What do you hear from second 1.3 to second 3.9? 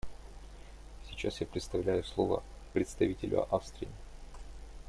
я предоставляю слово представителю Австрии.